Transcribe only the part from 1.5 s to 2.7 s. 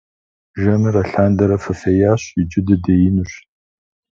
фыфеящ, иджы